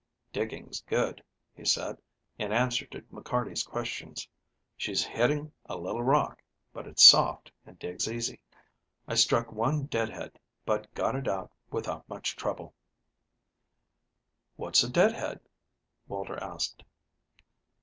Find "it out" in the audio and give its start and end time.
11.15-11.51